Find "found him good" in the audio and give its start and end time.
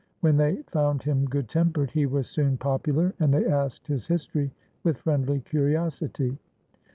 0.65-1.47